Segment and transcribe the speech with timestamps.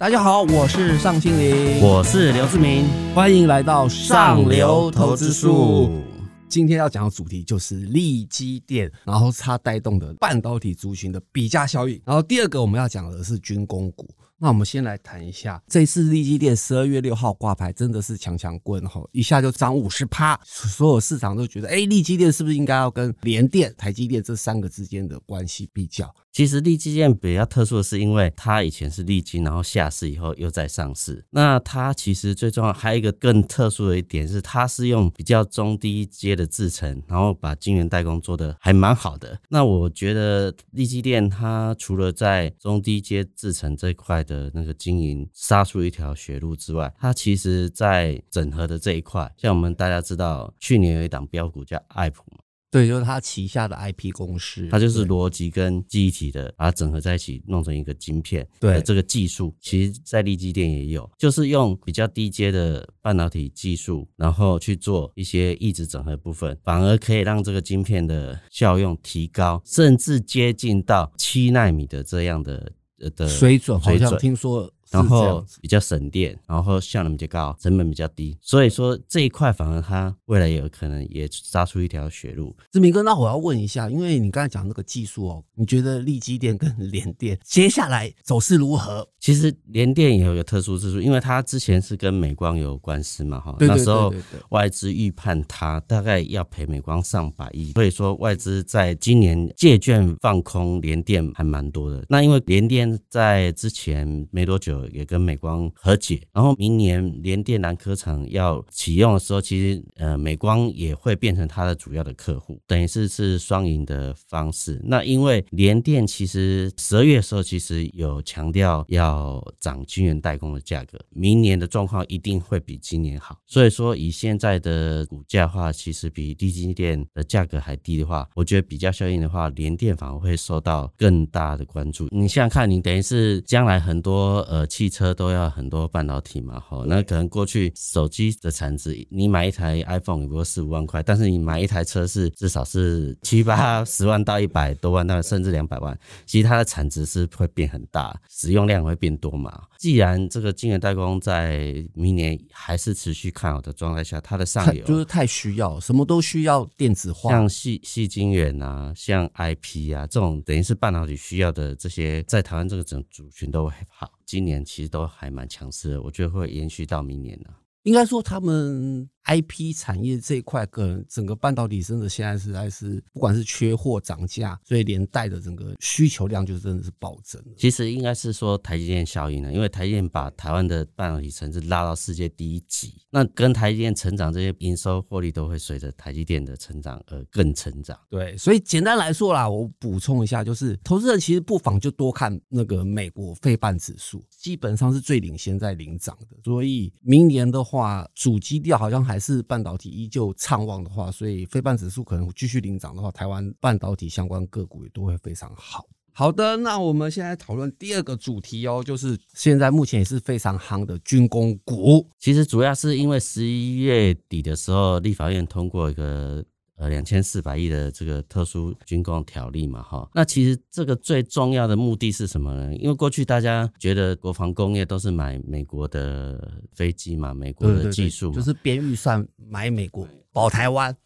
[0.00, 6.00] 大家好，我是尚青林，我是刘志明，欢迎来到上流投资术。
[6.48, 12.00] 今天要讲的主题就是利基电，然后它带动的半导体族群的比价效应。
[12.06, 14.08] 然后第二个我们要讲的是军工股。
[14.42, 26.10] 那我们先来谈一下，这次利基电十二月六号挂牌，真的是强强棍吼，一下就涨五十趴，所有市场都觉得，哎，利基电是不是应该要跟联电、台积电这三个之间的关系比较？
[26.32, 31.24] 其实利基电比较特殊的是，因为它以前是利基，然后下市以后又再上市。
[31.30, 39.40] 那它其实最重要还有一个更特殊的一点是，它是用比较中低阶的制程，然后把晶圆代工做得还蛮好的。
[39.48, 52.22] 那我觉得利基电它除了在中低阶制程这一块的那个经营杀出一条血路之外，它其实在整合的这一块，像我们大家知道，去年有一档标股叫爱普。
[52.70, 58.46] 对，就是他旗下的 IP 公司，它就是逻辑跟记忆体的，把它整合在一起，弄成一个晶片。
[58.60, 72.72] 对，这个技术其实在力基电也有，就是用比较低阶的半导体技术，然后去做一些抑制整合部分，反而可以让这个晶片的效用提高，甚至接近到七纳米的这样的
[73.16, 73.80] 的水准。
[73.80, 74.72] 好像听说。
[74.90, 82.56] 然后比较省电，然后效能比较高，成本比较低，所以说这一块反而它未来有可能也杀出一条血路。
[82.72, 89.06] 志明哥，那我要问一下，因为你刚才讲那个技术哦，你觉得立基电跟联电接下来走势如何？
[89.20, 94.12] 其实联电也有一个特殊之处，因为它之前是跟美光有官司嘛，哈，那时候
[94.48, 102.04] 外资预判它大概要赔美光上百亿，所以说外资在今年借券放空联电还蛮多的。
[102.08, 104.79] 那因为联电在之前没多久。
[104.88, 114.80] 也跟美光和解，然后明年联电南科厂要启用的时候，其实呃美光也会变成它的主要的客户，等于是是双赢的方式。
[114.82, 123.36] 那因为联电其实十二月的时候其实有强调要涨晶圆代工的价格，明年的状况一定会比今年好。
[123.46, 132.08] 所以说以现在的股价的话，其实比低晶电的价格还低的话，我觉得比较效应的话，联电反而会受到更大的关注。
[132.10, 134.66] 你想想看，你等于是将来很多呃。
[134.70, 149.64] 汽车都要很多半导体嘛，哈，那可能过去手机的产值，你买一台 iPhone 也不过四五万块，但是你买一台车是至少是七八 十万到一百多万，那甚至两百万，其实它的产值是会变很大，使用量会变多嘛。
[149.76, 164.08] 既然这个晶圆代工在明年还是持续看好的状态下，它的上游就是太需要，什么都需要电子化，像细细晶圆啊，像 IP 啊这种等于是半导体需要的这些，在台湾这个整族群都会好。
[164.30, 167.50] 今年其实都还蛮强势的，我觉得会延续到明年呢。
[167.82, 169.10] 应该说他们。
[169.24, 177.40] I P 产业这一块，跟整个半导体真的现在实在是，不管是缺货涨价，所以连带的整个需求量就真的是暴增。
[177.56, 187.98] 其实应该是说台积电效应呢，因为台积电把台湾的半导体城市拉到世界第一级，那跟台积电成长这些营收获利都会随着台积电的成长而更成长。
[188.08, 196.36] 对，所以简单来说啦，我补充一下，就是投资人其实不妨就多看那个美国费半指数，基本上是最领先在领涨的。
[196.42, 205.84] 所以明年的话，主基调好像还是半导体依旧畅旺的话，所以非半指数可能继续领涨的话，台湾半导体相关个股也都会非常好。
[206.12, 212.06] 好的，那我们现在讨论第二个主题哦，就是现在目前也是非常夯的军工股。
[212.18, 216.44] 其实主要是因为十一月底的时候，立法院通过一个。
[216.80, 222.74] 呃，两千四百亿的这个特殊军工条例嘛，哈，那其实这个最重要的目的是什么呢？
[222.74, 230.96] 因为过去大家觉得国防工业都是买美国的飞机嘛，美国的技术，就是编预算买美国保台湾。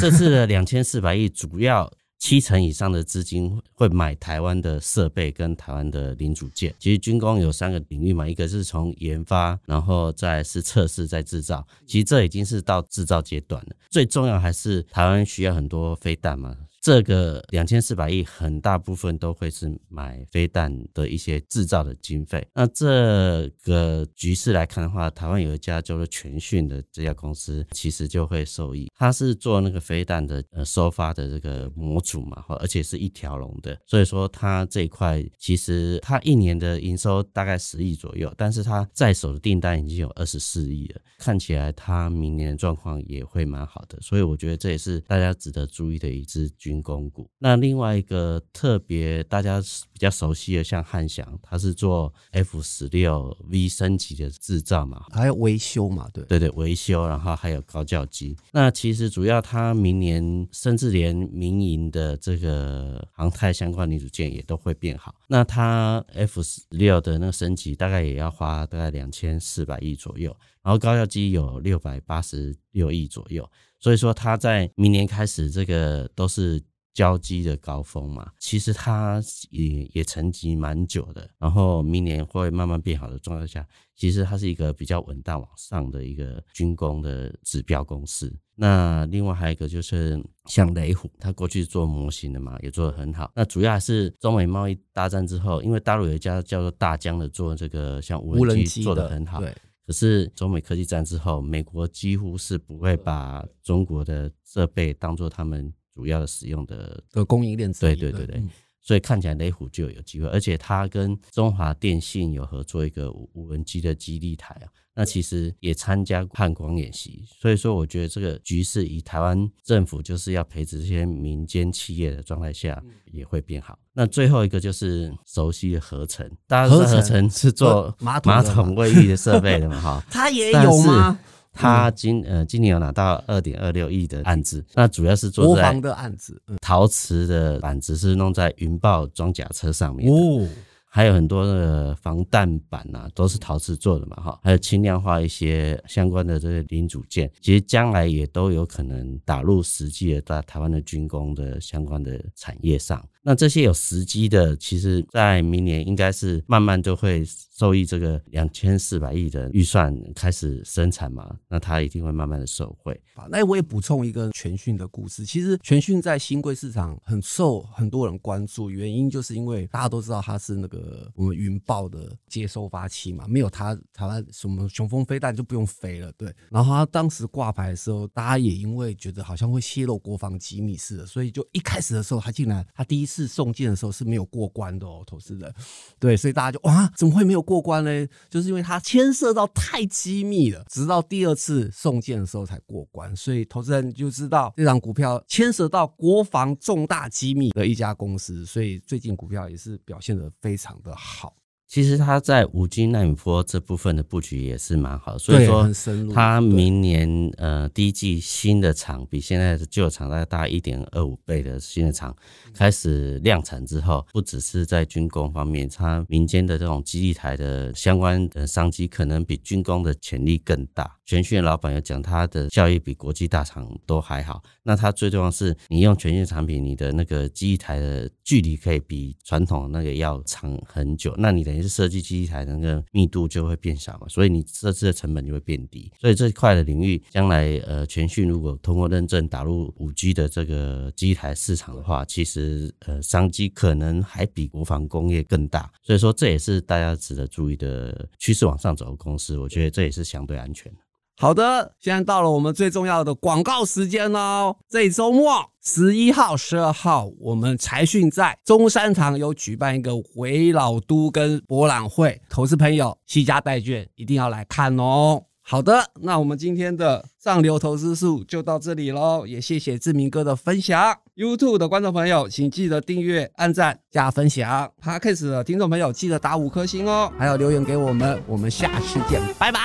[0.00, 1.88] 这次的两千四百亿主要。
[2.22, 6.72] 七成以上的资金会买台湾的设备跟台湾的零组件。
[6.78, 11.66] 其实军工有三个领域嘛，一个是从研发，然后再是测试，再制造。
[11.84, 13.74] 其实这已经是到制造阶段了。
[13.90, 16.56] 最重要还是台湾需要很多飞弹嘛。
[16.82, 22.44] 这个两千四百亿很大部分都会是买飞弹的一些制造的经费。
[22.52, 28.90] 那这个局势来看的话，台湾有一家叫做全讯的这家公司，其实就会受益。
[28.96, 33.78] 它是做那个飞弹的呃收发的这个模组嘛，而且是一条龙的。
[33.86, 43.96] 所以说它这一块其实它一年的营收大概十亿左右，但是它在手的订单已经有二十四亿了，看起来它明年的状况也会蛮好的。
[44.00, 49.60] 所以我觉得这也是大家值得注意的一支军军工股，那另外一个特别大家
[49.92, 58.34] 比较熟悉的，像汉翔，它是做 F 十六 V 升级的制造嘛，还有维修嘛，对对对，维修，然后还有高教机。
[58.52, 65.14] 那其实主要它明年甚至连民营的这个航太相关零组件也都会变好。
[65.28, 73.48] 那它 F 十六的那个升级大概也要花大概两千四百亿左右，然后高效机有六百八十六亿左右。
[73.78, 76.62] 所以说，它在明年开始，这个都是。
[76.94, 79.18] 交机的高峰嘛，其实它
[79.48, 83.66] 也也沉寂蛮久的，然后明年会慢慢变好的状态下，
[83.96, 88.30] 其实它是一个比较稳当往上的一个军工的指标公司。
[88.54, 93.32] 那另外还有一个就是像雷虎，它过去做模型的嘛，也做得很好。
[93.34, 99.56] 那主要还是中美贸易大战之后，因为大陆有一家叫做大疆的做这个像无人机做得很好，对。
[99.92, 105.70] 可是中美科技战之后，美国几乎是不会把中国的设备当做他们。
[105.94, 108.42] 主要的使用的的供应链，对对对对，
[108.82, 122.82] 所以看起来雷虎就有机会，而且它跟中华电信有合作一个无人机的基地台啊，那其实也参加汉光演习，所以说我觉得这个局势以台湾政府就是要培植这些民间企业的状态下
[123.12, 123.78] 也会变好。
[123.92, 131.18] 那最后一个就是熟悉的合成，大家知道合成是做马桶马桶卫浴的设备的嘛哈， 它也有吗？
[131.52, 140.48] 他今呃今年有拿到二点二六亿的案子，那主要是做国防的案子，陶瓷的板子是弄在云豹装甲车上面哦。
[140.94, 153.02] 还有很多的防弹板呐、啊，都是陶瓷做的嘛，哈，还有轻量化一些相关的这些零组件，其实将来也都有可能打入实际的在台湾的军工的相关的产业上。
[153.22, 163.00] 那这些有时机的，其实在明年应该是慢慢就会受益这个两千四百亿的预算开始生产嘛，那它一定会慢慢的受惠。
[163.14, 171.10] 好，那我也补充一个全讯的故事，其实全讯在新贵市场很受很多人关注，原因就是因为大家都知道它是那个。
[171.14, 176.34] 我们云豹的接收发器嘛，没有它，台湾什么雄风飞弹就不用飞了，对。
[176.50, 185.54] 然后他当时挂牌的时候，大家也因为觉得好像会泄露国防机密似的，所以就一开始的时候，他竟然他第一次送件的时候是没有过关的哦，投资人，
[185.98, 188.08] 对，所以大家就哇，怎么会没有过关呢？
[188.30, 201.34] 就是因为它牵涉到太机密了，直到第二次送件的时候才过关，所以投资人就知道这张股票牵涉到国防重大机密的一家公司，所以最近股票也是表现得非常的好。
[201.72, 205.66] 其实它在五 G 纳米波这部分的布局也是蛮好，所以说
[206.12, 212.14] 它明年呃第一季新的厂比现在的旧厂大概大一点二五倍的新的厂
[212.52, 220.98] 开始量产之后，不只是在军工方面，它民间的这种基地台的相关的商机可能比军工的潜力更大。
[221.06, 224.42] 全讯老板有讲，它的效益比国际大厂都还好。
[224.62, 231.14] 那它最重要的是，你用全讯产品，你的那个基地台的距离可以比传统那个要长很久。
[231.16, 235.90] 那你等于是设计机台那个密度就会变小嘛，所以你设置的成本就会变低。
[236.00, 245.70] 所以这一块的领域，将来呃，全讯如果通过认证打入五 G 的这个机台市场的话，其实呃商机可能还比国防工业更大。
[245.82, 249.38] 所以说这也是大家值得注意的趋势往上走的公司。
[249.38, 250.78] 我觉得这也是相对安全的。
[251.22, 254.56] 好的，现在到了我们最重要的广告时间喽。
[254.68, 265.22] 这周末十一号、十二号，我们财讯在中山堂有举办一个回老都跟博览会，投资朋友携家带券一定要来看哦。
[265.42, 270.98] 好的，那我们今天的上流投资术就到这里喽，也谢谢志明哥的分享。
[271.22, 274.70] YouTube 的观众朋友，请记得订阅、按赞、加分享。
[274.82, 279.60] Podcast 的听众朋友，记得打五颗星哦，还有留言给我们，我们下次见，拜拜，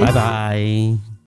[0.00, 1.08] 拜拜。